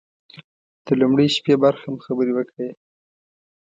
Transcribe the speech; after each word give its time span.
د 0.85 0.87
لومړۍ 1.01 1.27
شپې 1.35 1.53
برخه 1.63 1.85
مو 1.91 1.99
خبرې 2.05 2.31
وکړې. 2.35 2.69